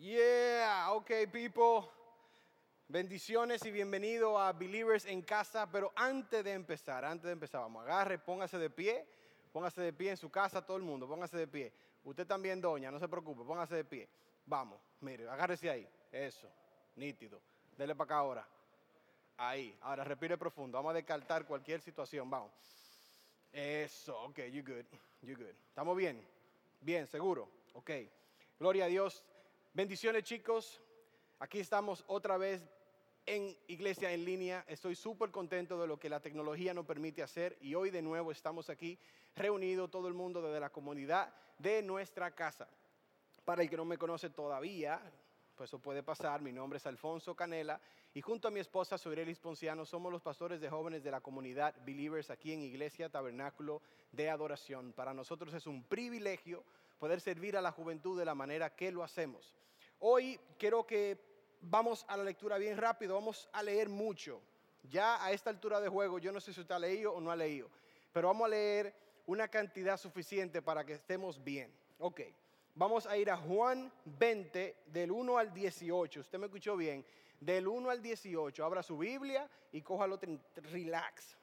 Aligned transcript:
Yeah, 0.00 0.92
okay, 0.92 1.26
people. 1.26 1.90
Bendiciones 2.86 3.66
y 3.66 3.72
bienvenido 3.72 4.38
a 4.38 4.52
Believers 4.52 5.04
en 5.06 5.22
casa. 5.22 5.68
Pero 5.72 5.92
antes 5.96 6.44
de 6.44 6.52
empezar, 6.52 7.04
antes 7.04 7.24
de 7.24 7.32
empezar, 7.32 7.62
vamos, 7.62 7.82
agarre, 7.82 8.16
póngase 8.16 8.58
de 8.58 8.70
pie. 8.70 9.04
Póngase 9.52 9.82
de 9.82 9.92
pie 9.92 10.10
en 10.10 10.16
su 10.16 10.30
casa, 10.30 10.64
todo 10.64 10.76
el 10.76 10.84
mundo, 10.84 11.08
póngase 11.08 11.36
de 11.36 11.48
pie. 11.48 11.72
Usted 12.04 12.28
también, 12.28 12.60
doña, 12.60 12.92
no 12.92 13.00
se 13.00 13.08
preocupe, 13.08 13.42
póngase 13.42 13.74
de 13.74 13.84
pie. 13.84 14.08
Vamos, 14.46 14.80
mire, 15.00 15.28
agárrese 15.28 15.68
ahí. 15.68 15.88
Eso, 16.12 16.48
nítido. 16.94 17.40
Dele 17.76 17.96
para 17.96 18.04
acá 18.04 18.16
ahora. 18.18 18.48
Ahí, 19.36 19.76
ahora 19.80 20.04
respire 20.04 20.38
profundo. 20.38 20.78
Vamos 20.78 20.90
a 20.90 20.94
descartar 20.94 21.44
cualquier 21.44 21.80
situación, 21.80 22.30
vamos. 22.30 22.52
Eso, 23.50 24.16
ok, 24.26 24.38
you 24.52 24.62
good, 24.62 24.86
you 25.22 25.36
good. 25.36 25.56
¿Estamos 25.70 25.96
bien? 25.96 26.24
Bien, 26.80 27.04
seguro. 27.08 27.48
Ok. 27.72 27.90
Gloria 28.60 28.84
a 28.84 28.88
Dios. 28.88 29.24
Bendiciones, 29.78 30.24
chicos. 30.24 30.82
Aquí 31.38 31.60
estamos 31.60 32.02
otra 32.08 32.36
vez 32.36 32.68
en 33.26 33.56
Iglesia 33.68 34.10
en 34.10 34.24
línea. 34.24 34.64
Estoy 34.66 34.96
súper 34.96 35.30
contento 35.30 35.80
de 35.80 35.86
lo 35.86 36.00
que 36.00 36.08
la 36.08 36.18
tecnología 36.18 36.74
nos 36.74 36.84
permite 36.84 37.22
hacer 37.22 37.56
y 37.60 37.76
hoy 37.76 37.90
de 37.90 38.02
nuevo 38.02 38.32
estamos 38.32 38.70
aquí 38.70 38.98
reunidos 39.36 39.88
todo 39.88 40.08
el 40.08 40.14
mundo 40.14 40.42
desde 40.42 40.58
la 40.58 40.70
comunidad 40.70 41.32
de 41.58 41.80
nuestra 41.84 42.32
casa. 42.32 42.66
Para 43.44 43.62
el 43.62 43.70
que 43.70 43.76
no 43.76 43.84
me 43.84 43.98
conoce 43.98 44.30
todavía, 44.30 45.00
pues 45.54 45.70
eso 45.70 45.78
puede 45.78 46.02
pasar. 46.02 46.42
Mi 46.42 46.50
nombre 46.50 46.78
es 46.78 46.86
Alfonso 46.86 47.36
Canela 47.36 47.80
y 48.14 48.20
junto 48.20 48.48
a 48.48 48.50
mi 48.50 48.58
esposa 48.58 48.98
Soirelis 48.98 49.38
Ponciano 49.38 49.86
somos 49.86 50.10
los 50.10 50.22
pastores 50.22 50.60
de 50.60 50.68
jóvenes 50.68 51.04
de 51.04 51.12
la 51.12 51.20
comunidad 51.20 51.76
Believers 51.86 52.30
aquí 52.30 52.52
en 52.52 52.62
Iglesia 52.62 53.10
Tabernáculo 53.10 53.80
de 54.10 54.28
Adoración. 54.28 54.92
Para 54.92 55.14
nosotros 55.14 55.54
es 55.54 55.68
un 55.68 55.84
privilegio 55.84 56.64
poder 56.98 57.20
servir 57.20 57.56
a 57.56 57.62
la 57.62 57.72
juventud 57.72 58.18
de 58.18 58.24
la 58.24 58.34
manera 58.34 58.74
que 58.74 58.90
lo 58.90 59.02
hacemos. 59.02 59.54
Hoy 60.00 60.38
quiero 60.58 60.86
que 60.86 61.18
vamos 61.60 62.04
a 62.08 62.16
la 62.16 62.24
lectura 62.24 62.58
bien 62.58 62.76
rápido, 62.76 63.14
vamos 63.14 63.48
a 63.52 63.62
leer 63.62 63.88
mucho. 63.88 64.40
Ya 64.82 65.22
a 65.22 65.32
esta 65.32 65.50
altura 65.50 65.80
de 65.80 65.88
juego, 65.88 66.18
yo 66.18 66.32
no 66.32 66.40
sé 66.40 66.52
si 66.52 66.60
usted 66.60 66.74
ha 66.74 66.78
leído 66.78 67.12
o 67.12 67.20
no 67.20 67.30
ha 67.30 67.36
leído, 67.36 67.68
pero 68.12 68.28
vamos 68.28 68.46
a 68.46 68.50
leer 68.50 68.94
una 69.26 69.48
cantidad 69.48 69.96
suficiente 69.96 70.62
para 70.62 70.84
que 70.84 70.94
estemos 70.94 71.42
bien. 71.42 71.72
Ok. 71.98 72.20
Vamos 72.74 73.06
a 73.06 73.16
ir 73.16 73.28
a 73.28 73.36
Juan 73.36 73.92
20, 74.04 74.84
del 74.86 75.10
1 75.10 75.36
al 75.36 75.52
18. 75.52 76.20
Usted 76.20 76.38
me 76.38 76.46
escuchó 76.46 76.76
bien. 76.76 77.04
Del 77.40 77.66
1 77.66 77.90
al 77.90 78.00
18. 78.00 78.64
Abra 78.64 78.84
su 78.84 78.96
Biblia 78.96 79.50
y 79.72 79.82
cójalo 79.82 80.18
relax. 80.54 81.36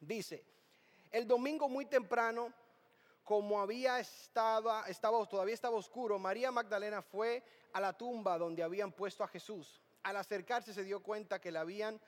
Dice, 0.00 0.42
el 1.10 1.26
domingo 1.28 1.68
muy 1.68 1.84
temprano, 1.84 2.52
como 3.26 3.60
había 3.60 3.98
estaba, 3.98 4.84
todavía 5.28 5.52
estaba 5.52 5.76
oscuro, 5.76 6.16
María 6.16 6.52
Magdalena 6.52 7.02
fue 7.02 7.42
a 7.72 7.80
la 7.80 7.92
tumba 7.92 8.38
donde 8.38 8.62
habían 8.62 8.92
puesto 8.92 9.24
a 9.24 9.28
Jesús. 9.28 9.82
Al 10.04 10.16
acercarse 10.16 10.72
se 10.72 10.84
dio 10.84 11.02
cuenta 11.02 11.40
que 11.40 11.50
le 11.50 11.58
habían 11.58 12.00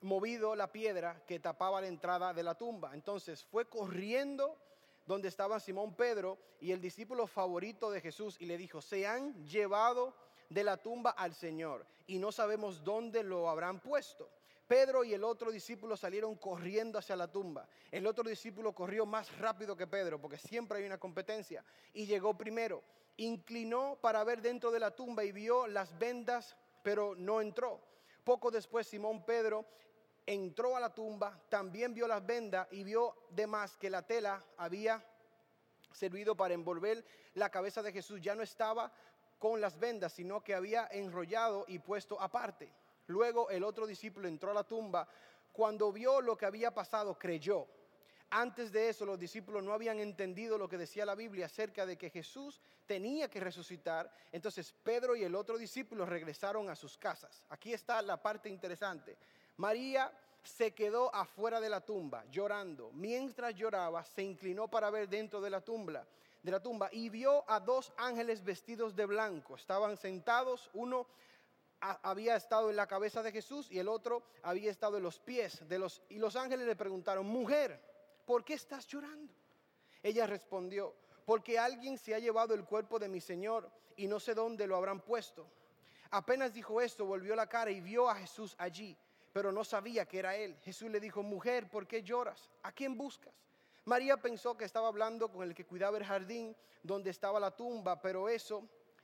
movido 0.00 0.56
la 0.56 0.72
piedra 0.72 1.22
que 1.26 1.38
tapaba 1.38 1.82
la 1.82 1.88
entrada 1.88 2.32
de 2.32 2.42
la 2.42 2.54
tumba. 2.54 2.94
Entonces 2.94 3.44
fue 3.44 3.68
corriendo 3.68 4.56
donde 5.04 5.28
estaba 5.28 5.60
Simón 5.60 5.94
Pedro 5.94 6.38
y 6.62 6.72
el 6.72 6.80
discípulo 6.80 7.26
favorito 7.26 7.90
de 7.90 8.00
Jesús 8.00 8.38
y 8.40 8.46
le 8.46 8.56
dijo, 8.56 8.80
se 8.80 9.06
han 9.06 9.34
llevado 9.44 10.14
de 10.48 10.64
la 10.64 10.78
tumba 10.78 11.10
al 11.10 11.34
Señor 11.34 11.84
y 12.06 12.18
no 12.18 12.32
sabemos 12.32 12.82
dónde 12.82 13.22
lo 13.22 13.50
habrán 13.50 13.80
puesto. 13.80 14.30
Pedro 14.66 15.04
y 15.04 15.12
el 15.12 15.24
otro 15.24 15.50
discípulo 15.50 15.96
salieron 15.96 16.36
corriendo 16.36 16.98
hacia 16.98 17.16
la 17.16 17.30
tumba. 17.30 17.68
El 17.90 18.06
otro 18.06 18.28
discípulo 18.28 18.74
corrió 18.74 19.04
más 19.04 19.36
rápido 19.38 19.76
que 19.76 19.86
Pedro, 19.86 20.20
porque 20.20 20.38
siempre 20.38 20.78
hay 20.78 20.84
una 20.86 20.98
competencia, 20.98 21.64
y 21.92 22.06
llegó 22.06 22.36
primero. 22.36 22.82
Inclinó 23.16 23.98
para 24.00 24.24
ver 24.24 24.40
dentro 24.40 24.70
de 24.70 24.80
la 24.80 24.90
tumba 24.90 25.22
y 25.22 25.32
vio 25.32 25.66
las 25.66 25.96
vendas, 25.98 26.56
pero 26.82 27.14
no 27.14 27.40
entró. 27.40 27.80
Poco 28.24 28.50
después 28.50 28.88
Simón 28.88 29.24
Pedro 29.24 29.66
entró 30.26 30.76
a 30.76 30.80
la 30.80 30.94
tumba, 30.94 31.38
también 31.48 31.92
vio 31.92 32.08
las 32.08 32.24
vendas 32.24 32.66
y 32.72 32.82
vio 32.82 33.14
de 33.30 33.46
más 33.46 33.76
que 33.76 33.90
la 33.90 34.02
tela 34.02 34.42
había 34.56 35.04
servido 35.92 36.34
para 36.34 36.54
envolver 36.54 37.04
la 37.34 37.50
cabeza 37.50 37.82
de 37.82 37.92
Jesús. 37.92 38.20
Ya 38.20 38.34
no 38.34 38.42
estaba 38.42 38.90
con 39.38 39.60
las 39.60 39.78
vendas, 39.78 40.14
sino 40.14 40.42
que 40.42 40.54
había 40.54 40.88
enrollado 40.90 41.66
y 41.68 41.78
puesto 41.78 42.20
aparte. 42.20 42.72
Luego 43.06 43.50
el 43.50 43.64
otro 43.64 43.86
discípulo 43.86 44.28
entró 44.28 44.50
a 44.50 44.54
la 44.54 44.64
tumba. 44.64 45.08
Cuando 45.52 45.92
vio 45.92 46.20
lo 46.20 46.36
que 46.36 46.46
había 46.46 46.72
pasado, 46.72 47.18
creyó. 47.18 47.66
Antes 48.30 48.72
de 48.72 48.88
eso 48.88 49.06
los 49.06 49.18
discípulos 49.18 49.62
no 49.62 49.72
habían 49.72 50.00
entendido 50.00 50.58
lo 50.58 50.68
que 50.68 50.78
decía 50.78 51.06
la 51.06 51.14
Biblia 51.14 51.46
acerca 51.46 51.86
de 51.86 51.96
que 51.96 52.10
Jesús 52.10 52.60
tenía 52.86 53.28
que 53.28 53.38
resucitar. 53.38 54.10
Entonces 54.32 54.72
Pedro 54.82 55.14
y 55.14 55.22
el 55.22 55.34
otro 55.34 55.56
discípulo 55.56 56.04
regresaron 56.04 56.68
a 56.68 56.74
sus 56.74 56.98
casas. 56.98 57.44
Aquí 57.50 57.72
está 57.72 58.02
la 58.02 58.20
parte 58.20 58.48
interesante. 58.48 59.16
María 59.56 60.12
se 60.42 60.74
quedó 60.74 61.14
afuera 61.14 61.60
de 61.60 61.68
la 61.68 61.80
tumba 61.80 62.24
llorando. 62.30 62.90
Mientras 62.92 63.54
lloraba, 63.54 64.04
se 64.04 64.22
inclinó 64.22 64.68
para 64.68 64.90
ver 64.90 65.08
dentro 65.08 65.40
de 65.40 65.50
la 65.50 65.60
tumba, 65.60 66.06
y 66.92 67.08
vio 67.08 67.48
a 67.48 67.60
dos 67.60 67.92
ángeles 67.96 68.44
vestidos 68.44 68.94
de 68.94 69.06
blanco. 69.06 69.56
Estaban 69.56 69.96
sentados, 69.96 70.70
uno 70.74 71.06
había 72.02 72.36
estado 72.36 72.70
en 72.70 72.76
la 72.76 72.86
cabeza 72.86 73.22
de 73.22 73.32
Jesús 73.32 73.70
y 73.70 73.78
el 73.78 73.88
otro 73.88 74.22
había 74.42 74.70
estado 74.70 74.96
en 74.96 75.02
los 75.02 75.18
pies 75.18 75.66
de 75.68 75.78
los 75.78 76.02
y 76.08 76.18
los 76.18 76.36
ángeles 76.36 76.66
le 76.66 76.76
preguntaron, 76.76 77.26
"Mujer, 77.26 77.80
¿por 78.26 78.44
qué 78.44 78.54
estás 78.54 78.86
llorando?" 78.86 79.32
Ella 80.02 80.26
respondió, 80.26 80.94
"Porque 81.24 81.58
alguien 81.58 81.98
se 81.98 82.14
ha 82.14 82.18
llevado 82.18 82.54
el 82.54 82.64
cuerpo 82.64 82.98
de 82.98 83.08
mi 83.08 83.20
Señor 83.20 83.70
y 83.96 84.06
no 84.06 84.20
sé 84.20 84.34
dónde 84.34 84.66
lo 84.66 84.76
habrán 84.76 85.00
puesto." 85.00 85.46
Apenas 86.10 86.52
dijo 86.52 86.80
esto, 86.80 87.06
volvió 87.06 87.34
la 87.34 87.48
cara 87.48 87.70
y 87.70 87.80
vio 87.80 88.08
a 88.08 88.14
Jesús 88.14 88.54
allí 88.58 88.96
pero 89.34 89.50
no 89.50 89.64
sabía 89.64 90.06
que 90.06 90.20
era 90.20 90.36
él. 90.36 90.56
Jesús 90.62 90.88
le 90.92 91.00
dijo, 91.00 91.20
mujer, 91.20 91.68
¿por 91.68 91.88
qué 91.88 92.04
lloras? 92.04 92.52
¿A 92.62 92.70
quién 92.70 92.96
buscas? 92.96 93.34
María 93.84 94.16
pensó 94.16 94.56
que 94.56 94.64
estaba 94.64 94.86
hablando 94.86 95.28
con 95.28 95.42
el 95.42 95.56
que 95.56 95.66
cuidaba 95.66 95.98
el 95.98 96.04
jardín 96.04 96.56
donde 96.84 97.10
estaba 97.10 97.40
la 97.40 97.50
tumba, 97.50 98.00
pero 98.00 98.28
eso 98.28 98.62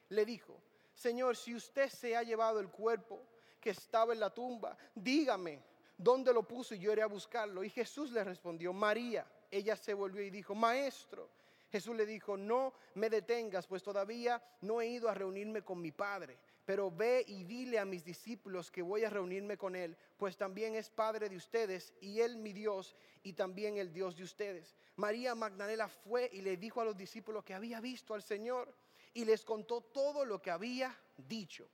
le 0.09 0.25
dijo, 0.25 0.63
Señor, 1.01 1.35
si 1.35 1.55
usted 1.55 1.89
se 1.89 2.15
ha 2.15 2.23
llevado 2.23 2.61
el 2.61 2.69
cuerpo 2.69 3.23
que 3.59 3.71
estaba 3.71 4.13
en 4.13 4.21
la 4.21 4.29
tumba, 4.29 4.77
dígame 4.95 5.63
dónde 5.97 6.31
lo 6.31 6.43
puso 6.43 6.75
y 6.75 6.79
yo 6.79 6.93
iré 6.93 7.01
a 7.01 7.07
buscarlo. 7.07 7.65
Y 7.65 7.71
Jesús 7.71 8.13
le 8.13 8.23
respondió, 8.23 8.75
María. 8.75 9.27
Ella 9.51 9.77
se 9.77 9.95
volvió 9.95 10.23
y 10.23 10.29
dijo, 10.29 10.55
Maestro. 10.55 11.31
Jesús 11.73 11.97
le 11.97 12.05
dijo, 12.05 12.37
no 12.37 12.75
me 12.97 13.09
detengas, 13.09 13.67
pues 13.67 13.83
todavía 13.83 14.43
no 14.61 14.83
he 14.83 14.89
ido 14.89 15.09
a 15.09 15.15
reunirme 15.15 15.63
con 15.63 15.81
mi 15.81 15.91
Padre 15.91 16.37
pero 16.71 16.89
ve 16.89 17.25
y 17.27 17.43
dile 17.43 17.81
a 17.81 17.85
mis 17.85 18.05
discípulos 18.05 18.71
que 18.71 18.81
voy 18.81 19.03
a 19.03 19.11
reunirme 19.11 19.57
con 19.57 19.75
Él, 19.75 19.97
pues 20.17 20.37
también 20.37 20.77
es 20.77 20.89
Padre 20.89 21.29
de 21.29 21.35
ustedes 21.35 21.93
y 22.01 22.21
Él 22.21 22.37
mi 22.37 22.53
Dios 22.53 22.95
y 23.25 23.33
también 23.33 23.77
el 23.77 23.93
Dios 23.93 24.15
de 24.15 24.23
ustedes. 24.23 24.77
María 24.95 25.35
Magdalena 25.35 25.89
fue 25.89 26.31
y 26.33 26.43
le 26.43 26.57
dijo 26.57 26.81
a 26.81 26.85
los 26.85 26.97
discípulos 26.97 27.43
que 27.43 27.55
había 27.55 27.81
visto 27.81 28.15
al 28.15 28.23
Señor 28.23 28.73
y 29.15 29.25
les 29.25 29.45
contó 29.45 29.81
todo 29.81 30.25
lo 30.25 30.41
que 30.41 30.51
había 30.51 30.97
dicho. 31.17 31.67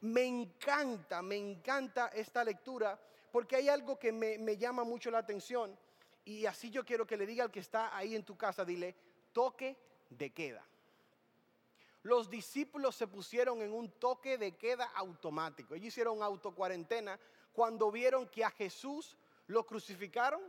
Me 0.00 0.24
encanta, 0.24 1.22
me 1.22 1.36
encanta 1.36 2.08
esta 2.08 2.44
lectura 2.44 2.98
porque 3.32 3.56
hay 3.56 3.68
algo 3.68 3.98
que 3.98 4.12
me, 4.12 4.56
llama 4.56 4.84
mucho 4.84 5.10
la 5.10 5.18
atención 5.18 5.76
y 6.24 6.46
así 6.46 6.70
yo 6.70 6.84
quiero 6.84 7.06
que 7.06 7.16
le 7.16 7.26
diga 7.26 7.44
al 7.44 7.50
que 7.50 7.60
está 7.60 7.96
ahí 7.96 8.14
en 8.14 8.24
tu 8.24 8.36
casa, 8.36 8.64
dile, 8.64 8.94
toque 9.32 9.76
de 10.10 10.30
queda 10.30 10.64
los 12.08 12.30
discípulos 12.30 12.96
se 12.96 13.06
pusieron 13.06 13.60
en 13.60 13.72
un 13.72 13.90
toque 13.90 14.38
de 14.38 14.56
queda 14.56 14.86
automático. 14.94 15.74
Ellos 15.74 15.88
hicieron 15.88 16.22
autocuarentena 16.22 17.18
cuando 17.52 17.90
vieron 17.90 18.26
que 18.28 18.44
a 18.44 18.50
Jesús 18.50 19.16
lo 19.46 19.66
crucificaron, 19.66 20.40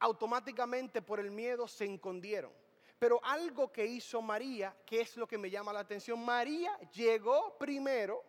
automáticamente 0.00 1.02
por 1.02 1.20
el 1.20 1.30
miedo 1.30 1.68
se 1.68 1.84
escondieron. 1.84 2.50
Pero 2.98 3.20
algo 3.22 3.70
que 3.70 3.84
hizo 3.84 4.22
María, 4.22 4.74
que 4.86 5.00
es 5.00 5.16
lo 5.16 5.26
que 5.26 5.36
me 5.38 5.50
llama 5.50 5.72
la 5.72 5.80
atención, 5.80 6.24
María 6.24 6.76
llegó 6.94 7.56
primero 7.58 8.24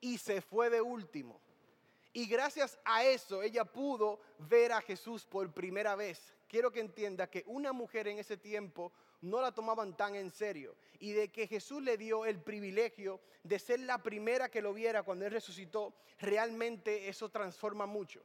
y 0.00 0.16
se 0.16 0.40
fue 0.40 0.70
de 0.70 0.80
último. 0.80 1.40
Y 2.12 2.26
gracias 2.26 2.78
a 2.84 3.04
eso 3.04 3.42
ella 3.42 3.64
pudo 3.64 4.20
ver 4.38 4.72
a 4.72 4.80
Jesús 4.80 5.24
por 5.24 5.52
primera 5.52 5.94
vez. 5.94 6.34
Quiero 6.48 6.72
que 6.72 6.80
entienda 6.80 7.30
que 7.30 7.44
una 7.46 7.72
mujer 7.72 8.08
en 8.08 8.18
ese 8.18 8.36
tiempo 8.36 8.92
no 9.20 9.40
la 9.40 9.52
tomaban 9.52 9.96
tan 9.96 10.16
en 10.16 10.30
serio 10.30 10.74
y 10.98 11.12
de 11.12 11.30
que 11.30 11.46
Jesús 11.46 11.82
le 11.82 11.96
dio 11.96 12.24
el 12.24 12.40
privilegio 12.40 13.20
de 13.44 13.58
ser 13.58 13.80
la 13.80 14.02
primera 14.02 14.50
que 14.50 14.62
lo 14.62 14.74
viera 14.74 15.02
cuando 15.02 15.26
Él 15.26 15.32
resucitó, 15.32 15.94
realmente 16.18 17.08
eso 17.08 17.28
transforma 17.28 17.86
mucho. 17.86 18.22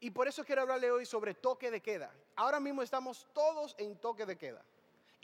Y 0.00 0.10
por 0.10 0.28
eso 0.28 0.44
quiero 0.44 0.62
hablarle 0.62 0.90
hoy 0.90 1.06
sobre 1.06 1.34
toque 1.34 1.70
de 1.70 1.80
queda. 1.80 2.14
Ahora 2.36 2.60
mismo 2.60 2.82
estamos 2.82 3.26
todos 3.32 3.74
en 3.78 3.96
toque 3.96 4.26
de 4.26 4.36
queda. 4.36 4.64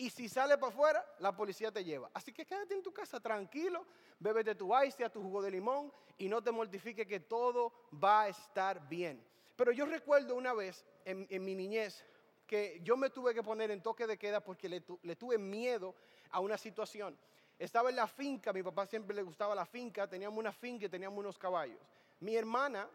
Y 0.00 0.08
si 0.08 0.30
sale 0.30 0.56
para 0.56 0.72
afuera, 0.72 1.04
la 1.18 1.36
policía 1.36 1.70
te 1.70 1.84
lleva. 1.84 2.10
Así 2.14 2.32
que 2.32 2.46
quédate 2.46 2.72
en 2.72 2.82
tu 2.82 2.90
casa 2.90 3.20
tranquilo, 3.20 3.84
bébete 4.18 4.54
tu 4.54 4.72
ice, 4.82 5.06
tu 5.10 5.20
jugo 5.20 5.42
de 5.42 5.50
limón 5.50 5.92
y 6.16 6.26
no 6.26 6.42
te 6.42 6.50
mortifique 6.50 7.06
que 7.06 7.20
todo 7.20 7.70
va 8.02 8.22
a 8.22 8.28
estar 8.28 8.88
bien. 8.88 9.22
Pero 9.56 9.72
yo 9.72 9.84
recuerdo 9.84 10.36
una 10.36 10.54
vez 10.54 10.86
en, 11.04 11.44
mi 11.44 11.54
niñez, 11.54 12.02
que 12.46 12.80
yo 12.82 12.96
me 12.96 13.10
tuve 13.10 13.34
que 13.34 13.42
poner 13.42 13.70
en 13.70 13.82
toque 13.82 14.06
de 14.06 14.16
queda 14.16 14.42
porque 14.42 14.70
le, 14.70 15.16
tuve 15.16 15.36
miedo 15.36 15.94
a 16.30 16.40
una 16.40 16.56
situación. 16.56 17.14
Estaba 17.58 17.90
en 17.90 17.96
la 17.96 18.06
finca, 18.06 18.54
mi 18.54 18.62
papá 18.62 18.86
siempre 18.86 19.14
le 19.14 19.22
gustaba 19.22 19.54
la 19.54 19.66
finca, 19.66 20.08
teníamos 20.08 20.38
una 20.38 20.50
finca 20.50 20.86
y 20.86 20.88
teníamos 20.88 21.18
unos 21.18 21.36
caballos. 21.36 21.78
Mi 22.20 22.36
hermana, 22.36 22.88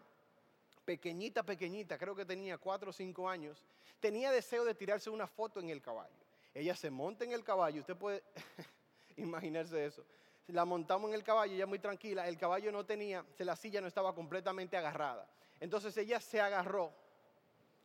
pequeñita, 0.84 1.44
pequeñita, 1.44 2.00
creo 2.00 2.16
que 2.16 2.26
tenía 2.26 2.58
cuatro 2.58 2.90
o 2.90 2.94
cinco 2.94 3.30
años, 3.30 3.64
tenía 4.00 4.32
deseo 4.32 4.66
de 4.66 4.74
tirarse 4.74 5.12
una 5.12 5.28
foto 5.28 5.60
en 5.60 5.70
el 5.70 5.84
caballo. 5.84 6.25
Ella 6.56 6.74
se 6.74 6.90
monta 6.90 7.26
en 7.26 7.34
el 7.34 7.44
caballo, 7.44 7.82
usted 7.82 7.98
puede 7.98 8.24
imaginarse 9.18 9.86
eso. 9.86 10.06
La 10.48 10.64
montamos 10.64 11.10
en 11.10 11.16
el 11.16 11.24
caballo, 11.24 11.54
ella 11.54 11.66
muy 11.66 11.80
tranquila, 11.80 12.28
el 12.28 12.38
caballo 12.38 12.72
no 12.72 12.86
tenía, 12.86 13.26
la 13.40 13.56
silla 13.58 13.82
no 13.82 13.88
estaba 13.88 14.16
completamente 14.16 14.78
agarrada. 14.78 15.28
Entonces 15.60 15.96
ella 15.98 16.20
se 16.22 16.40
agarró, 16.40 16.94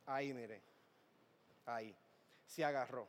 ahí 0.07 0.33
mire, 0.33 0.63
ahí, 1.67 1.95
se 2.47 2.65
agarró. 2.65 3.09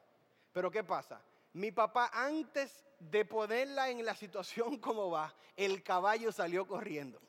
Pero 0.52 0.72
¿qué 0.72 0.84
pasa? 0.84 1.22
Mi 1.54 1.72
papá 1.72 2.10
antes 2.12 2.84
de 3.00 3.24
ponerla 3.26 3.90
en 3.90 4.04
la 4.04 4.16
situación 4.16 4.78
como 4.80 5.12
va, 5.12 5.32
el 5.56 5.84
caballo 5.84 6.32
salió 6.32 6.66
corriendo. 6.66 7.20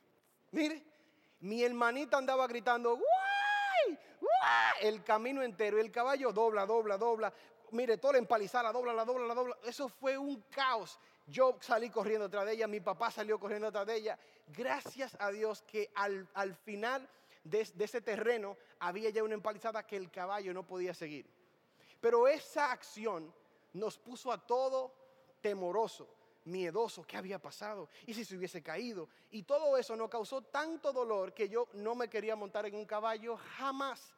Mire, 0.53 0.83
mi 1.41 1.63
hermanita 1.63 2.17
andaba 2.17 2.47
gritando, 2.47 2.97
¡guay! 2.97 3.99
¡guay! 4.21 4.89
El 4.89 5.03
camino 5.03 5.43
entero, 5.43 5.79
el 5.79 5.91
caballo 5.91 6.33
dobla, 6.33 6.67
dobla, 6.67 6.97
dobla. 6.97 7.33
Mire, 7.73 7.97
toda 7.97 8.13
la 8.13 8.19
empalizada, 8.19 8.71
dobla, 8.71 8.93
la 8.93 9.05
dobla, 9.05 9.27
la 9.27 9.35
dobla. 9.35 9.57
Eso 9.65 9.89
fue 9.89 10.17
un 10.19 10.43
caos. 10.51 10.99
Yo 11.27 11.57
salí 11.61 11.89
corriendo 11.89 12.27
atrás 12.27 12.45
de 12.47 12.53
ella, 12.53 12.67
mi 12.67 12.81
papá 12.81 13.11
salió 13.11 13.39
corriendo 13.39 13.69
atrás 13.69 13.87
de 13.87 13.97
ella. 13.97 14.19
Gracias 14.49 15.17
a 15.19 15.31
Dios 15.31 15.63
que 15.63 15.91
al, 15.95 16.55
final 16.65 17.09
de, 17.45 17.67
de 17.75 17.85
ese 17.85 18.01
terreno 18.01 18.57
había 18.79 19.11
ya 19.11 19.23
una 19.23 19.35
empalizada 19.35 19.87
que 19.87 19.97
el 19.97 20.11
caballo 20.11 20.53
no 20.53 20.67
podía 20.67 20.93
seguir. 20.93 21.27
Pero 22.01 22.29
esa 22.29 22.73
acción 22.73 23.33
nos 23.73 23.97
puso 23.99 24.31
a 24.31 24.39
todo 24.39 24.93
temoroso, 25.41 26.09
miedoso, 26.45 27.05
¿qué 27.05 27.17
había 27.17 27.39
pasado? 27.39 27.89
¿Y 28.07 28.13
si 28.13 28.25
se 28.25 28.37
hubiese 28.37 28.63
caído? 28.63 29.09
Y 29.31 29.45
todo 29.45 29.77
eso 29.77 29.97
nos 29.97 30.11
causó 30.11 30.43
tanto 30.43 30.93
dolor 30.93 31.33
que 31.33 31.49
yo 31.49 31.69
no 31.75 31.95
me 31.95 32.09
quería 32.09 32.37
montar 32.37 32.67
en 32.67 32.75
un 32.75 32.85
caballo 32.85 33.39
jamás. 33.57 34.13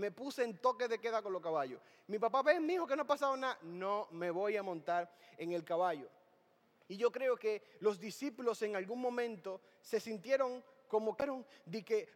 Me 0.00 0.10
puse 0.10 0.42
en 0.42 0.56
toque 0.56 0.88
de 0.88 0.98
queda 0.98 1.20
con 1.20 1.30
los 1.30 1.42
caballos. 1.42 1.78
Mi 2.06 2.18
papá, 2.18 2.42
ve, 2.42 2.58
mi 2.58 2.72
hijo, 2.72 2.86
que 2.86 2.96
no 2.96 3.02
ha 3.02 3.06
pasado 3.06 3.36
nada. 3.36 3.58
No 3.60 4.08
me 4.12 4.30
voy 4.30 4.56
a 4.56 4.62
montar 4.62 5.14
en 5.36 5.52
el 5.52 5.62
caballo. 5.62 6.08
Y 6.88 6.96
yo 6.96 7.12
creo 7.12 7.36
que 7.36 7.62
los 7.80 8.00
discípulos 8.00 8.62
en 8.62 8.76
algún 8.76 8.98
momento 8.98 9.60
se 9.82 10.00
sintieron 10.00 10.64
como 10.88 11.14
que 11.14 11.44
de 11.66 11.84
que 11.84 12.08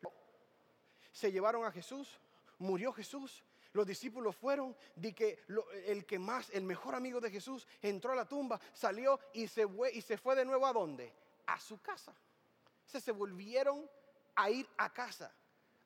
se 1.13 1.31
llevaron 1.31 1.67
a 1.67 1.71
Jesús, 1.71 2.19
murió 2.59 2.91
Jesús, 2.91 3.45
los 3.75 3.87
discípulos 3.87 4.35
fueron 4.35 4.75
de 4.97 5.15
que 5.15 5.45
el 5.87 6.07
que 6.07 6.19
más, 6.19 6.49
el 6.51 6.63
mejor 6.63 6.95
amigo 6.95 7.21
de 7.21 7.31
Jesús, 7.31 7.69
entró 7.83 8.13
a 8.13 8.17
la 8.17 8.27
tumba, 8.27 8.59
salió 8.73 9.21
y 9.35 9.47
se 9.47 9.69
fue, 9.69 9.93
y 9.93 10.01
se 10.01 10.17
fue 10.17 10.35
de 10.35 10.47
nuevo 10.47 10.67
a 10.67 10.73
dónde? 10.73 11.13
A 11.47 11.61
su 11.61 11.83
casa. 11.83 12.15
Se, 12.87 12.99
se 12.99 13.13
volvieron 13.13 13.87
a 14.35 14.49
ir 14.49 14.67
a 14.79 14.91
casa. 14.91 15.31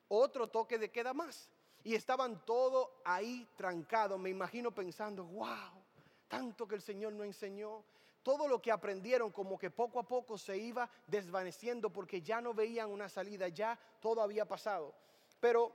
Otro 0.07 0.47
toque 0.47 0.77
de 0.77 0.89
queda 0.89 1.13
más. 1.13 1.49
Y 1.83 1.95
estaban 1.95 2.45
todos 2.45 2.89
ahí 3.05 3.47
trancados, 3.55 4.19
me 4.19 4.29
imagino 4.29 4.71
pensando, 4.71 5.23
wow, 5.25 5.81
tanto 6.27 6.67
que 6.67 6.75
el 6.75 6.81
Señor 6.81 7.13
no 7.13 7.23
enseñó. 7.23 7.83
Todo 8.21 8.47
lo 8.47 8.61
que 8.61 8.71
aprendieron 8.71 9.31
como 9.31 9.57
que 9.57 9.71
poco 9.71 9.99
a 9.99 10.07
poco 10.07 10.37
se 10.37 10.57
iba 10.57 10.89
desvaneciendo 11.07 11.89
porque 11.89 12.21
ya 12.21 12.41
no 12.41 12.53
veían 12.53 12.89
una 12.89 13.07
salida, 13.07 13.47
ya 13.47 13.79
todo 14.01 14.21
había 14.21 14.45
pasado. 14.45 14.93
Pero 15.39 15.73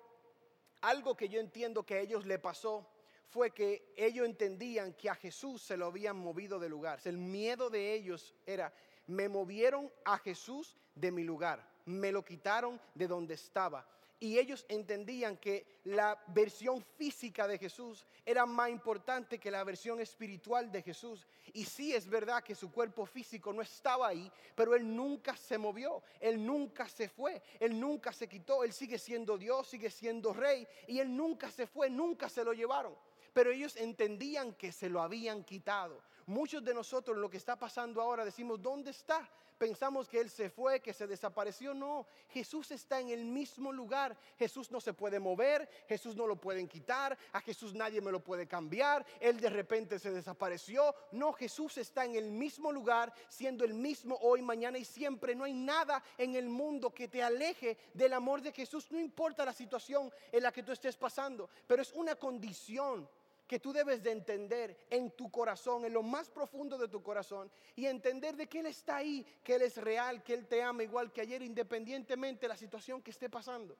algo 0.82 1.16
que 1.16 1.28
yo 1.28 1.40
entiendo 1.40 1.84
que 1.84 1.94
a 1.94 2.00
ellos 2.00 2.26
le 2.26 2.38
pasó 2.38 2.86
fue 3.30 3.50
que 3.50 3.92
ellos 3.96 4.26
entendían 4.26 4.92
que 4.92 5.08
a 5.08 5.14
Jesús 5.14 5.62
se 5.62 5.76
lo 5.76 5.86
habían 5.86 6.16
movido 6.16 6.58
de 6.58 6.68
lugar. 6.68 7.00
El 7.04 7.16
miedo 7.16 7.70
de 7.70 7.94
ellos 7.94 8.34
era, 8.46 8.72
me 9.06 9.28
movieron 9.28 9.90
a 10.04 10.18
Jesús 10.18 10.76
de 10.94 11.10
mi 11.10 11.24
lugar, 11.24 11.66
me 11.86 12.12
lo 12.12 12.24
quitaron 12.24 12.80
de 12.94 13.08
donde 13.08 13.34
estaba 13.34 13.88
y 14.20 14.38
ellos 14.38 14.64
entendían 14.68 15.36
que 15.36 15.80
la 15.84 16.22
versión 16.28 16.82
física 16.96 17.46
de 17.46 17.58
Jesús 17.58 18.06
era 18.24 18.46
más 18.46 18.70
importante 18.70 19.38
que 19.38 19.50
la 19.50 19.64
versión 19.64 20.00
espiritual 20.00 20.70
de 20.72 20.82
Jesús. 20.82 21.26
Y 21.52 21.64
sí 21.64 21.94
es 21.94 22.08
verdad 22.08 22.42
que 22.42 22.54
su 22.54 22.70
cuerpo 22.72 23.04
físico 23.04 23.52
no 23.52 23.60
estaba 23.60 24.08
ahí, 24.08 24.30
pero 24.54 24.74
Él 24.74 24.94
nunca 24.96 25.36
se 25.36 25.58
movió, 25.58 26.02
Él 26.20 26.44
nunca 26.44 26.88
se 26.88 27.08
fue, 27.08 27.42
Él 27.60 27.78
nunca 27.78 28.12
se 28.12 28.28
quitó, 28.28 28.64
Él 28.64 28.72
sigue 28.72 28.98
siendo 28.98 29.36
Dios, 29.36 29.68
sigue 29.68 29.90
siendo 29.90 30.32
rey 30.32 30.66
y 30.86 31.00
Él 31.00 31.14
nunca 31.14 31.50
se 31.50 31.66
fue, 31.66 31.90
nunca 31.90 32.28
se 32.28 32.44
lo 32.44 32.52
llevaron. 32.52 32.94
Pero 33.32 33.50
ellos 33.50 33.76
entendían 33.76 34.54
que 34.54 34.72
se 34.72 34.88
lo 34.88 35.02
habían 35.02 35.44
quitado. 35.44 36.00
Muchos 36.26 36.64
de 36.64 36.72
nosotros 36.72 37.16
lo 37.18 37.28
que 37.28 37.36
está 37.36 37.58
pasando 37.58 38.00
ahora 38.00 38.24
decimos, 38.24 38.62
¿dónde 38.62 38.92
está? 38.92 39.28
Pensamos 39.58 40.08
que 40.08 40.20
Él 40.20 40.30
se 40.30 40.50
fue, 40.50 40.80
que 40.80 40.92
se 40.92 41.06
desapareció. 41.06 41.74
No, 41.74 42.06
Jesús 42.28 42.70
está 42.70 43.00
en 43.00 43.10
el 43.10 43.24
mismo 43.24 43.72
lugar. 43.72 44.16
Jesús 44.36 44.70
no 44.70 44.80
se 44.80 44.92
puede 44.92 45.20
mover, 45.20 45.68
Jesús 45.88 46.16
no 46.16 46.26
lo 46.26 46.36
pueden 46.36 46.66
quitar, 46.68 47.16
a 47.32 47.40
Jesús 47.40 47.74
nadie 47.74 48.00
me 48.00 48.10
lo 48.10 48.20
puede 48.20 48.46
cambiar. 48.46 49.06
Él 49.20 49.40
de 49.40 49.50
repente 49.50 49.98
se 49.98 50.10
desapareció. 50.10 50.94
No, 51.12 51.32
Jesús 51.32 51.78
está 51.78 52.04
en 52.04 52.16
el 52.16 52.30
mismo 52.30 52.72
lugar, 52.72 53.12
siendo 53.28 53.64
el 53.64 53.74
mismo 53.74 54.18
hoy, 54.22 54.42
mañana 54.42 54.78
y 54.78 54.84
siempre. 54.84 55.34
No 55.34 55.44
hay 55.44 55.54
nada 55.54 56.02
en 56.18 56.34
el 56.34 56.48
mundo 56.48 56.92
que 56.92 57.08
te 57.08 57.22
aleje 57.22 57.78
del 57.92 58.12
amor 58.12 58.42
de 58.42 58.52
Jesús. 58.52 58.90
No 58.90 58.98
importa 58.98 59.44
la 59.44 59.52
situación 59.52 60.12
en 60.32 60.42
la 60.42 60.52
que 60.52 60.62
tú 60.62 60.72
estés 60.72 60.96
pasando, 60.96 61.48
pero 61.66 61.82
es 61.82 61.92
una 61.92 62.16
condición 62.16 63.08
que 63.54 63.60
tú 63.60 63.72
debes 63.72 64.02
de 64.02 64.10
entender 64.10 64.76
en 64.90 65.12
tu 65.12 65.30
corazón, 65.30 65.84
en 65.84 65.92
lo 65.92 66.02
más 66.02 66.28
profundo 66.28 66.76
de 66.76 66.88
tu 66.88 67.04
corazón, 67.04 67.48
y 67.76 67.86
entender 67.86 68.34
de 68.34 68.48
que 68.48 68.58
Él 68.58 68.66
está 68.66 68.96
ahí, 68.96 69.24
que 69.44 69.54
Él 69.54 69.62
es 69.62 69.76
real, 69.76 70.24
que 70.24 70.34
Él 70.34 70.48
te 70.48 70.60
ama 70.60 70.82
igual 70.82 71.12
que 71.12 71.20
ayer, 71.20 71.40
independientemente 71.40 72.40
de 72.40 72.48
la 72.48 72.56
situación 72.56 73.00
que 73.00 73.12
esté 73.12 73.30
pasando. 73.30 73.78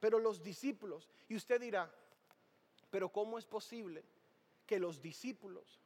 Pero 0.00 0.18
los 0.18 0.42
discípulos, 0.42 1.10
y 1.28 1.36
usted 1.36 1.60
dirá, 1.60 1.94
pero 2.88 3.10
¿cómo 3.10 3.38
es 3.38 3.44
posible 3.44 4.02
que 4.64 4.78
los 4.78 5.02
discípulos, 5.02 5.78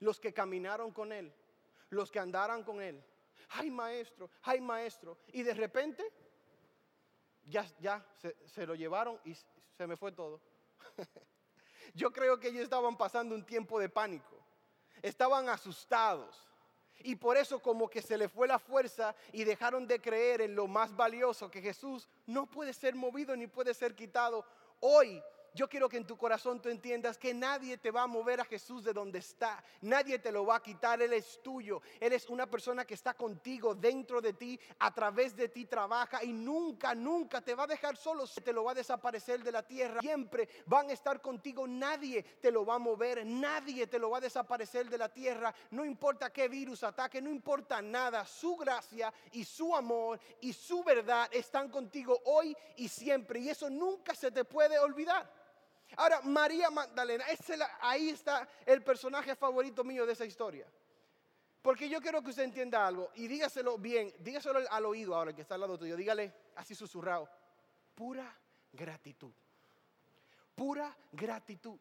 los 0.00 0.18
que 0.18 0.34
caminaron 0.34 0.90
con 0.90 1.12
Él, 1.12 1.32
los 1.90 2.10
que 2.10 2.18
andaran 2.18 2.64
con 2.64 2.82
Él, 2.82 3.00
ay 3.50 3.70
maestro, 3.70 4.30
ay 4.42 4.60
maestro, 4.60 5.16
y 5.28 5.44
de 5.44 5.54
repente 5.54 6.02
ya, 7.44 7.64
ya 7.78 8.04
se, 8.16 8.36
se 8.48 8.66
lo 8.66 8.74
llevaron 8.74 9.20
y 9.24 9.36
se 9.76 9.86
me 9.86 9.96
fue 9.96 10.10
todo? 10.10 10.40
Yo 11.94 12.12
creo 12.12 12.38
que 12.38 12.48
ellos 12.48 12.62
estaban 12.62 12.96
pasando 12.96 13.34
un 13.34 13.44
tiempo 13.44 13.78
de 13.78 13.88
pánico. 13.88 14.36
Estaban 15.02 15.48
asustados. 15.48 16.48
Y 17.00 17.14
por 17.14 17.36
eso 17.36 17.60
como 17.60 17.88
que 17.88 18.02
se 18.02 18.18
le 18.18 18.28
fue 18.28 18.48
la 18.48 18.58
fuerza 18.58 19.14
y 19.32 19.44
dejaron 19.44 19.86
de 19.86 20.00
creer 20.00 20.40
en 20.40 20.54
lo 20.54 20.66
más 20.66 20.94
valioso, 20.96 21.50
que 21.50 21.62
Jesús 21.62 22.08
no 22.26 22.46
puede 22.46 22.72
ser 22.72 22.94
movido 22.96 23.36
ni 23.36 23.46
puede 23.46 23.72
ser 23.72 23.94
quitado. 23.94 24.44
Hoy 24.80 25.22
yo 25.58 25.68
quiero 25.68 25.88
que 25.88 25.96
en 25.96 26.06
tu 26.06 26.16
corazón 26.16 26.62
tú 26.62 26.68
entiendas 26.68 27.18
que 27.18 27.34
nadie 27.34 27.76
te 27.78 27.90
va 27.90 28.02
a 28.02 28.06
mover 28.06 28.40
a 28.40 28.44
Jesús 28.44 28.84
de 28.84 28.92
donde 28.92 29.18
está. 29.18 29.60
Nadie 29.80 30.20
te 30.20 30.30
lo 30.30 30.46
va 30.46 30.54
a 30.54 30.62
quitar. 30.62 31.02
Él 31.02 31.12
es 31.12 31.42
tuyo. 31.42 31.82
Él 31.98 32.12
es 32.12 32.28
una 32.28 32.46
persona 32.46 32.84
que 32.84 32.94
está 32.94 33.14
contigo, 33.14 33.74
dentro 33.74 34.20
de 34.20 34.34
ti, 34.34 34.60
a 34.78 34.94
través 34.94 35.34
de 35.34 35.48
ti 35.48 35.64
trabaja 35.64 36.22
y 36.22 36.32
nunca, 36.32 36.94
nunca 36.94 37.40
te 37.40 37.56
va 37.56 37.64
a 37.64 37.66
dejar 37.66 37.96
solo. 37.96 38.24
Te 38.28 38.52
lo 38.52 38.62
va 38.62 38.70
a 38.70 38.74
desaparecer 38.76 39.42
de 39.42 39.50
la 39.50 39.66
tierra. 39.66 40.00
Siempre 40.00 40.48
van 40.66 40.90
a 40.90 40.92
estar 40.92 41.20
contigo. 41.20 41.66
Nadie 41.66 42.22
te 42.22 42.52
lo 42.52 42.64
va 42.64 42.76
a 42.76 42.78
mover. 42.78 43.26
Nadie 43.26 43.88
te 43.88 43.98
lo 43.98 44.10
va 44.10 44.18
a 44.18 44.20
desaparecer 44.20 44.88
de 44.88 44.98
la 44.98 45.08
tierra. 45.08 45.52
No 45.72 45.84
importa 45.84 46.32
qué 46.32 46.46
virus 46.46 46.84
ataque, 46.84 47.20
no 47.20 47.30
importa 47.30 47.82
nada. 47.82 48.24
Su 48.26 48.54
gracia 48.54 49.12
y 49.32 49.42
su 49.42 49.74
amor 49.74 50.20
y 50.40 50.52
su 50.52 50.84
verdad 50.84 51.28
están 51.32 51.68
contigo 51.68 52.16
hoy 52.26 52.56
y 52.76 52.86
siempre. 52.86 53.40
Y 53.40 53.48
eso 53.48 53.68
nunca 53.68 54.14
se 54.14 54.30
te 54.30 54.44
puede 54.44 54.78
olvidar. 54.78 55.47
Ahora, 55.96 56.20
María 56.22 56.70
Magdalena, 56.70 57.24
ahí 57.80 58.10
está 58.10 58.48
el 58.66 58.82
personaje 58.82 59.34
favorito 59.34 59.82
mío 59.84 60.06
de 60.06 60.12
esa 60.12 60.24
historia. 60.24 60.66
Porque 61.62 61.88
yo 61.88 62.00
quiero 62.00 62.22
que 62.22 62.30
usted 62.30 62.44
entienda 62.44 62.86
algo 62.86 63.10
y 63.14 63.26
dígaselo 63.26 63.78
bien, 63.78 64.12
dígaselo 64.20 64.60
al 64.70 64.86
oído 64.86 65.14
ahora 65.14 65.34
que 65.34 65.42
está 65.42 65.54
al 65.54 65.60
lado 65.62 65.78
tuyo, 65.78 65.96
dígale 65.96 66.32
así 66.56 66.74
susurrado, 66.74 67.28
pura 67.94 68.32
gratitud, 68.72 69.32
pura 70.54 70.96
gratitud. 71.12 71.78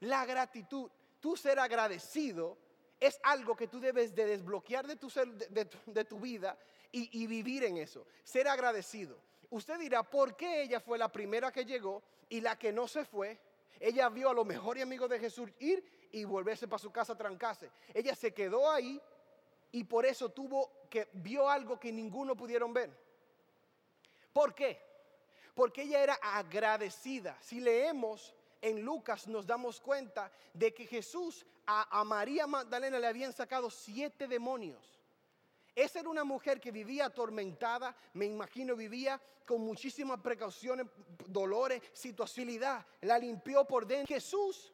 La 0.00 0.26
gratitud, 0.26 0.90
tú 1.20 1.36
ser 1.36 1.58
agradecido 1.58 2.58
es 2.98 3.18
algo 3.22 3.56
que 3.56 3.68
tú 3.68 3.78
debes 3.78 4.14
de 4.14 4.26
desbloquear 4.26 4.86
de 4.86 6.04
tu, 6.04 6.18
vida 6.18 6.58
y 6.90 7.26
vivir 7.26 7.64
en 7.64 7.76
eso, 7.76 8.06
ser 8.24 8.48
agradecido. 8.48 9.18
Usted 9.50 9.78
dirá, 9.78 10.02
¿por 10.02 10.36
qué 10.36 10.62
ella 10.62 10.80
fue 10.80 10.98
la 10.98 11.10
primera 11.10 11.52
que 11.52 11.64
llegó 11.64 12.02
y 12.28 12.40
la 12.40 12.58
que 12.58 12.72
no 12.72 12.88
se 12.88 13.04
fue? 13.04 13.38
Ella 13.80 14.08
vio 14.08 14.30
a 14.30 14.34
los 14.34 14.46
mejores 14.46 14.82
amigos 14.82 15.10
de 15.10 15.18
Jesús 15.18 15.50
ir 15.58 16.08
y 16.12 16.24
volverse 16.24 16.68
para 16.68 16.78
su 16.78 16.90
casa 16.90 17.14
a 17.14 17.18
trancarse. 17.18 17.70
Ella 17.92 18.14
se 18.14 18.32
quedó 18.32 18.70
ahí 18.70 19.00
y 19.72 19.84
por 19.84 20.06
eso 20.06 20.28
tuvo 20.28 20.86
que 20.88 21.08
vio 21.14 21.48
algo 21.48 21.78
que 21.78 21.92
ninguno 21.92 22.36
pudieron 22.36 22.72
ver. 22.72 22.90
¿Por 24.32 24.54
qué? 24.54 24.80
Porque 25.54 25.82
ella 25.82 26.02
era 26.02 26.14
agradecida. 26.22 27.36
Si 27.40 27.60
leemos 27.60 28.34
en 28.60 28.80
Lucas 28.82 29.26
nos 29.28 29.46
damos 29.46 29.80
cuenta 29.80 30.30
de 30.52 30.72
que 30.72 30.86
Jesús 30.86 31.44
a, 31.66 32.00
a 32.00 32.04
María 32.04 32.46
Magdalena 32.46 32.98
le 32.98 33.06
habían 33.06 33.32
sacado 33.32 33.70
siete 33.70 34.26
demonios. 34.26 34.93
Esa 35.74 36.00
era 36.00 36.08
una 36.08 36.24
mujer 36.24 36.60
que 36.60 36.70
vivía 36.70 37.06
atormentada, 37.06 37.96
me 38.12 38.26
imagino 38.26 38.76
vivía 38.76 39.20
con 39.44 39.60
muchísimas 39.60 40.20
precauciones, 40.20 40.86
dolores, 41.26 41.82
situacionalidad. 41.92 42.86
La 43.02 43.18
limpió 43.18 43.64
por 43.64 43.86
dentro. 43.86 44.14
Jesús 44.14 44.72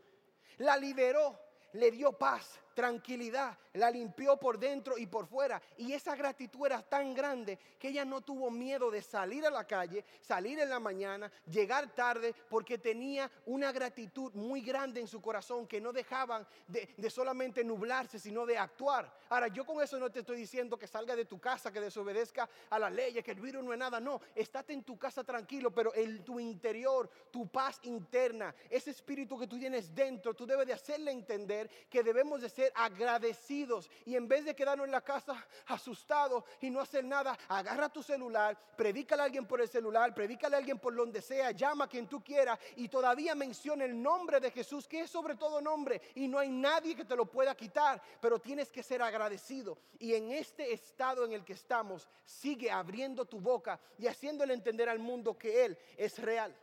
la 0.59 0.77
liberó, 0.77 1.39
le 1.73 1.91
dio 1.91 2.13
paz, 2.13 2.61
tranquilidad, 2.81 3.59
la 3.75 3.91
limpió 3.91 4.39
por 4.39 4.59
dentro 4.59 4.97
y 4.97 5.05
por 5.05 5.27
fuera. 5.27 5.61
Y 5.77 5.93
esa 5.93 6.17
gratitud 6.17 6.65
era 6.65 6.81
tan 6.81 7.13
grande 7.13 7.59
que 7.79 7.89
ella 7.89 8.07
no 8.07 8.23
tuvo 8.23 8.51
miedo 8.51 8.91
de 8.91 9.03
salir 9.03 9.45
a 9.45 9.51
la 9.51 9.67
calle, 9.67 10.03
salir 10.19 10.59
en 10.59 10.71
la 10.71 10.81
mañana, 10.81 11.31
llegar 11.45 11.95
tarde, 11.95 12.35
porque 12.49 12.79
tenía 12.79 13.31
una 13.45 13.71
gratitud 13.71 14.33
muy 14.33 14.63
grande 14.63 14.99
en 14.99 15.07
su 15.07 15.21
corazón 15.21 15.67
que 15.67 15.79
no 15.79 15.93
dejaban 15.93 16.47
de, 16.67 17.11
solamente 17.11 17.63
nublarse, 17.63 18.19
sino 18.19 18.47
de 18.47 18.57
actuar. 18.57 19.15
Ahora, 19.29 19.49
yo 19.49 19.67
con 19.67 19.83
eso 19.83 19.99
no 19.99 20.11
te 20.11 20.21
estoy 20.21 20.39
diciendo 20.39 20.79
que 20.79 20.87
salga 20.87 21.15
de 21.15 21.27
tu 21.27 21.39
casa, 21.39 21.71
que 21.71 21.83
desobedezca 21.83 22.49
a 22.71 22.79
las 22.79 22.91
leyes, 22.91 23.23
que 23.23 23.33
el 23.33 23.41
virus 23.41 23.63
no 23.63 23.75
es 23.75 23.79
nada. 23.79 24.01
No, 24.01 24.23
estate 24.35 24.73
en 24.73 24.85
tu 24.85 24.99
casa 24.99 25.23
tranquilo, 25.23 25.71
pero 25.71 25.95
en 25.95 26.25
tu 26.25 26.41
interior, 26.41 27.11
tu 27.31 27.47
paz 27.47 27.79
interna, 27.83 28.55
ese 28.71 28.91
espíritu 28.91 29.39
que 29.39 29.47
tú 29.47 29.59
tienes 29.59 29.95
dentro, 29.95 30.33
tú 30.33 30.47
debes 30.47 30.67
de 30.67 30.73
hacerle 30.73 31.11
entender 31.11 31.69
que 31.91 32.03
debemos 32.03 32.41
de 32.41 32.49
ser 32.49 32.70
agradecidos 32.75 33.91
y 34.05 34.17
en 34.17 34.29
vez 34.29 34.45
de 34.45 34.55
quedarnos 34.55 34.87
en 34.87 34.93
la 34.93 35.01
casa 35.01 35.47
asustados 35.67 36.45
y 36.61 36.71
no 36.71 36.81
hacer 36.81 37.05
nada, 37.05 37.39
agarra 37.49 37.89
tu 37.89 38.03
celular, 38.03 38.57
predícale 38.77 39.23
a 39.23 39.25
alguien 39.27 39.47
por 39.47 39.61
el 39.61 39.69
celular, 39.69 40.15
predícale 40.15 40.57
a 40.57 40.59
alguien 40.59 40.79
por 40.79 40.95
donde 40.95 41.23
sea, 41.23 41.51
llama 41.53 41.85
a 41.85 41.89
quien 41.89 42.07
tú 42.07 42.23
quieras 42.23 42.59
y 42.77 42.89
todavía 42.89 43.35
menciona 43.35 43.85
el 43.85 44.01
nombre 44.01 44.41
de 44.41 44.51
Jesús, 44.51 44.87
que 44.87 45.01
es 45.01 45.11
sobre 45.11 45.37
todo 45.37 45.61
nombre 45.61 46.01
y 46.15 46.29
no 46.29 46.39
hay 46.39 46.51
nadie 46.51 46.95
que 46.95 47.05
te 47.05 47.17
lo 47.17 47.27
pueda 47.27 47.55
quitar, 47.55 48.03
pero 48.21 48.39
tienes 48.39 48.71
que 48.71 48.83
ser 48.83 49.03
agradecido. 49.03 49.79
Y 49.99 50.15
en 50.15 50.33
este 50.33 50.73
estado 50.73 51.25
en 51.25 51.33
el 51.33 51.45
que 51.45 51.53
estamos, 51.53 52.09
sigue 52.25 52.71
abriendo 52.71 53.25
tu 53.25 53.41
boca 53.41 53.81
y 53.99 54.07
haciéndole 54.07 54.55
entender 54.55 54.89
al 54.89 54.99
mundo 54.99 55.37
que 55.37 55.65
Él 55.65 55.79
es 55.97 56.19
real. 56.19 56.57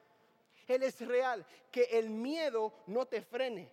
Él 0.67 0.83
es 0.83 0.99
real, 0.99 1.45
que 1.71 1.83
el 1.83 2.09
miedo 2.09 2.73
no 2.87 3.05
te 3.05 3.21
frene, 3.21 3.71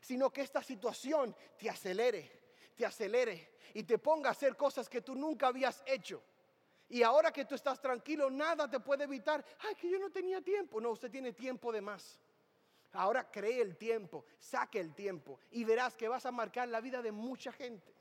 sino 0.00 0.30
que 0.30 0.42
esta 0.42 0.62
situación 0.62 1.34
te 1.58 1.68
acelere, 1.68 2.30
te 2.76 2.86
acelere 2.86 3.50
y 3.74 3.82
te 3.82 3.98
ponga 3.98 4.28
a 4.28 4.32
hacer 4.32 4.56
cosas 4.56 4.88
que 4.88 5.00
tú 5.00 5.14
nunca 5.14 5.48
habías 5.48 5.82
hecho. 5.86 6.22
Y 6.88 7.02
ahora 7.02 7.32
que 7.32 7.44
tú 7.44 7.54
estás 7.54 7.80
tranquilo, 7.80 8.30
nada 8.30 8.68
te 8.68 8.80
puede 8.80 9.04
evitar. 9.04 9.44
Ay, 9.60 9.76
que 9.76 9.88
yo 9.88 9.98
no 9.98 10.10
tenía 10.10 10.40
tiempo. 10.40 10.80
No, 10.80 10.90
usted 10.90 11.10
tiene 11.10 11.32
tiempo 11.32 11.70
de 11.70 11.80
más. 11.80 12.20
Ahora 12.92 13.30
cree 13.30 13.60
el 13.60 13.76
tiempo, 13.76 14.24
saque 14.38 14.80
el 14.80 14.94
tiempo 14.94 15.38
y 15.52 15.62
verás 15.62 15.94
que 15.94 16.08
vas 16.08 16.26
a 16.26 16.32
marcar 16.32 16.66
la 16.68 16.80
vida 16.80 17.00
de 17.00 17.12
mucha 17.12 17.52
gente. 17.52 17.94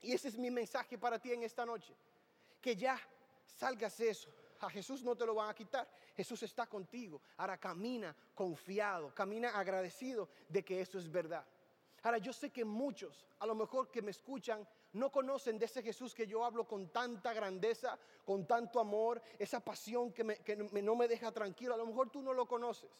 Y 0.00 0.12
ese 0.12 0.28
es 0.28 0.38
mi 0.38 0.50
mensaje 0.50 0.96
para 0.96 1.18
ti 1.18 1.32
en 1.32 1.42
esta 1.42 1.66
noche. 1.66 1.94
Que 2.60 2.74
ya 2.74 2.98
salgas 3.44 4.00
eso. 4.00 4.30
A 4.62 4.70
Jesús 4.70 5.02
no 5.02 5.16
te 5.16 5.26
lo 5.26 5.34
van 5.34 5.50
a 5.50 5.54
quitar. 5.54 5.88
Jesús 6.14 6.42
está 6.42 6.66
contigo. 6.66 7.20
Ahora 7.36 7.58
camina 7.58 8.14
confiado, 8.34 9.12
camina 9.14 9.58
agradecido 9.58 10.28
de 10.48 10.64
que 10.64 10.80
eso 10.80 10.98
es 10.98 11.10
verdad. 11.10 11.44
Ahora 12.02 12.18
yo 12.18 12.32
sé 12.32 12.50
que 12.50 12.64
muchos, 12.64 13.26
a 13.38 13.46
lo 13.46 13.54
mejor 13.54 13.90
que 13.90 14.02
me 14.02 14.10
escuchan, 14.10 14.66
no 14.92 15.10
conocen 15.10 15.58
de 15.58 15.66
ese 15.66 15.82
Jesús 15.82 16.14
que 16.14 16.26
yo 16.26 16.44
hablo 16.44 16.66
con 16.66 16.88
tanta 16.88 17.32
grandeza, 17.32 17.98
con 18.24 18.46
tanto 18.46 18.78
amor, 18.78 19.22
esa 19.38 19.60
pasión 19.60 20.12
que, 20.12 20.82
no 20.82 20.96
me 20.96 21.08
deja 21.08 21.32
tranquilo. 21.32 21.74
A 21.74 21.78
lo 21.78 21.86
mejor 21.86 22.10
tú 22.10 22.22
no 22.22 22.32
lo 22.32 22.46
conoces. 22.46 22.90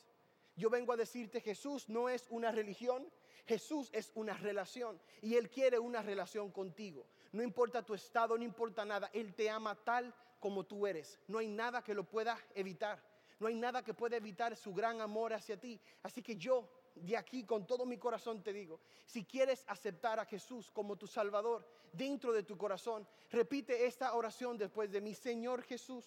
Yo 0.57 0.69
vengo 0.69 0.93
a 0.93 0.97
decirte, 0.97 1.41
Jesús 1.41 1.89
no 1.89 2.09
es 2.09 2.27
una 2.31 2.53
religión, 2.53 3.11
Jesús 3.47 3.89
es 3.93 4.13
una 4.15 4.35
relación 4.35 5.01
y 5.21 5.35
Él 5.37 5.51
quiere 5.51 5.79
una 5.79 6.03
relación 6.03 6.51
contigo. 6.51 7.07
No 7.33 7.43
importa 7.43 7.85
tu 7.85 7.95
estado, 7.95 8.37
no 8.37 8.45
importa 8.45 8.85
nada, 8.85 9.11
Él 9.13 9.35
te 9.35 9.49
ama 9.49 9.75
tal 9.75 10.15
como 10.43 10.65
tú 10.65 10.89
eres. 10.89 11.21
No 11.29 11.39
hay 11.39 11.47
nada 11.47 11.85
que 11.85 11.95
lo 11.95 12.03
pueda 12.03 12.37
evitar. 12.57 13.01
No 13.39 13.47
hay 13.47 13.55
nada 13.55 13.85
que 13.85 13.95
pueda 13.95 14.17
evitar 14.17 14.57
su 14.57 14.75
gran 14.75 15.01
amor 15.01 15.33
hacia 15.33 15.57
ti. 15.57 15.81
Así 16.03 16.21
que 16.21 16.35
yo 16.35 16.69
de 16.97 17.17
aquí 17.17 17.45
con 17.45 17.65
todo 17.65 17.87
mi 17.87 17.97
corazón 17.97 18.43
te 18.43 18.53
digo, 18.53 18.81
si 19.07 19.25
quieres 19.25 19.65
aceptar 19.69 20.19
a 20.19 20.25
Jesús 20.25 20.69
como 20.73 20.97
tu 20.97 21.07
Salvador 21.07 21.65
dentro 21.93 22.33
de 22.33 22.43
tu 22.43 22.59
corazón, 22.59 23.07
repite 23.31 23.87
esta 23.87 24.15
oración 24.15 24.59
después 24.59 24.91
de 24.91 25.01
mi 25.01 25.15
Señor 25.15 25.63
Jesús, 25.63 26.05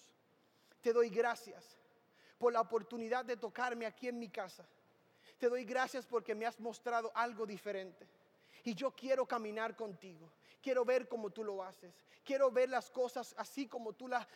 te 0.82 0.92
doy 0.92 1.08
gracias 1.08 1.78
por 2.36 2.52
la 2.52 2.60
oportunidad 2.60 3.24
de 3.24 3.38
tocarme 3.38 3.86
aquí 3.86 4.06
en 4.06 4.18
mi 4.18 4.28
casa. 4.28 4.68
Te 5.38 5.48
doy 5.48 5.64
gracias 5.64 6.06
porque 6.06 6.34
me 6.34 6.44
has 6.44 6.60
mostrado 6.60 7.10
algo 7.14 7.46
diferente. 7.46 8.06
Y 8.64 8.74
yo 8.74 8.90
quiero 8.90 9.24
caminar 9.24 9.74
contigo. 9.74 10.30
Quiero 10.66 10.84
ver 10.84 11.06
cómo 11.06 11.30
tú 11.30 11.44
lo 11.44 11.62
haces. 11.62 11.94
Quiero 12.24 12.50
ver 12.50 12.68
las 12.68 12.90
cosas 12.90 13.36
así 13.38 13.68
como 13.68 13.92
tú 13.92 14.08
la, 14.08 14.26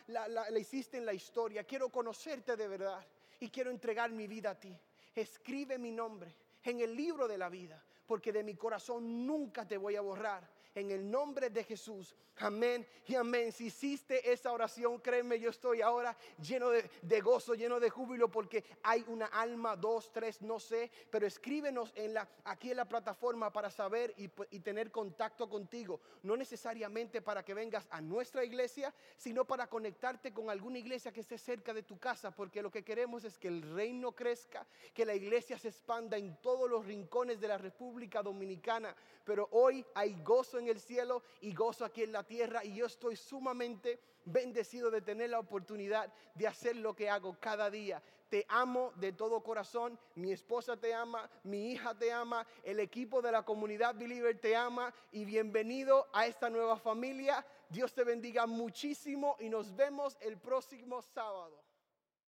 hiciste 0.56 0.96
en 0.96 1.04
la 1.04 1.12
historia. 1.12 1.64
Quiero 1.64 1.88
conocerte 1.88 2.56
de 2.56 2.68
verdad. 2.68 3.04
Y 3.40 3.50
quiero 3.50 3.72
entregar 3.72 4.12
mi 4.12 4.28
vida 4.28 4.50
a 4.50 4.54
ti. 4.54 4.78
Escribe 5.12 5.76
mi 5.76 5.90
nombre 5.90 6.32
en 6.62 6.82
el 6.82 6.94
libro 6.94 7.26
de 7.26 7.37
la 7.37 7.49
vida. 7.49 7.84
Porque 8.06 8.32
de 8.32 8.44
mi 8.44 8.54
corazón 8.54 9.26
nunca 9.26 9.66
te 9.66 9.76
voy 9.76 9.96
a 9.96 10.02
borrar 10.02 10.49
en 10.74 10.90
el 10.90 11.10
nombre 11.10 11.50
de 11.50 11.64
Jesús. 11.64 12.14
Amén 12.36 12.86
y 13.06 13.14
amén. 13.14 13.52
Si 13.52 13.66
hiciste 13.66 14.32
esa 14.32 14.52
oración, 14.52 14.98
créeme, 14.98 15.38
yo 15.38 15.50
estoy 15.50 15.82
ahora 15.82 16.16
lleno 16.40 16.70
de, 16.70 17.20
gozo, 17.20 17.54
lleno 17.54 17.78
de 17.78 17.90
júbilo 17.90 18.30
porque 18.30 18.64
hay 18.82 19.04
una 19.08 19.26
alma, 19.26 19.76
dos, 19.76 20.10
tres, 20.10 20.40
no 20.40 20.58
sé, 20.58 20.90
pero 21.10 21.26
escríbenos 21.26 21.92
en 21.96 22.14
la, 22.14 22.26
aquí 22.44 22.70
en 22.70 22.78
la 22.78 22.88
plataforma 22.88 23.52
para 23.52 23.70
saber 23.70 24.14
y, 24.16 24.30
y 24.50 24.60
tener 24.60 24.90
contacto 24.90 25.50
contigo. 25.50 26.00
No 26.22 26.34
necesariamente 26.34 27.20
para 27.20 27.44
que 27.44 27.52
vengas 27.52 27.86
a 27.90 28.00
nuestra 28.00 28.42
iglesia, 28.42 28.94
sino 29.18 29.44
para 29.44 29.66
conectarte 29.66 30.32
con 30.32 30.48
alguna 30.48 30.78
iglesia 30.78 31.12
que 31.12 31.20
esté 31.20 31.36
cerca 31.36 31.74
de 31.74 31.82
tu 31.82 31.98
casa, 31.98 32.30
porque 32.30 32.62
lo 32.62 32.70
que 32.70 32.84
queremos 32.84 33.24
es 33.24 33.36
que 33.36 33.48
el 33.48 33.74
reino 33.74 34.12
crezca, 34.12 34.66
que 34.94 35.04
la 35.04 35.14
iglesia 35.14 35.58
se 35.58 35.68
expanda 35.68 36.16
en 36.16 36.40
todos 36.40 36.70
los 36.70 36.86
rincones 36.86 37.38
de 37.38 37.48
la 37.48 37.58
República 37.58 38.22
Dominicana. 38.22 38.96
Pero 39.24 39.48
hoy 39.52 39.84
hay 39.94 40.14
gozo 40.22 40.59
en 40.60 40.68
el 40.68 40.80
cielo 40.80 41.22
y 41.40 41.52
gozo 41.52 41.84
aquí 41.84 42.02
en 42.02 42.12
la 42.12 42.22
tierra 42.22 42.64
y 42.64 42.74
yo 42.74 42.86
estoy 42.86 43.16
sumamente 43.16 43.98
bendecido 44.24 44.90
de 44.90 45.00
tener 45.00 45.30
la 45.30 45.40
oportunidad 45.40 46.12
de 46.34 46.46
hacer 46.46 46.76
lo 46.76 46.94
que 46.94 47.10
hago 47.10 47.36
cada 47.40 47.70
día. 47.70 48.02
Te 48.28 48.46
amo 48.48 48.92
de 48.94 49.12
todo 49.12 49.42
corazón, 49.42 49.98
mi 50.14 50.30
esposa 50.30 50.76
te 50.76 50.94
ama, 50.94 51.28
mi 51.42 51.72
hija 51.72 51.98
te 51.98 52.12
ama, 52.12 52.46
el 52.62 52.78
equipo 52.78 53.20
de 53.20 53.32
la 53.32 53.42
comunidad 53.42 53.96
Believer 53.96 54.38
te 54.38 54.54
ama 54.54 54.94
y 55.10 55.24
bienvenido 55.24 56.06
a 56.12 56.26
esta 56.26 56.48
nueva 56.48 56.78
familia. 56.78 57.44
Dios 57.68 57.92
te 57.92 58.04
bendiga 58.04 58.46
muchísimo 58.46 59.36
y 59.40 59.48
nos 59.48 59.74
vemos 59.74 60.16
el 60.20 60.38
próximo 60.38 61.02
sábado. 61.02 61.69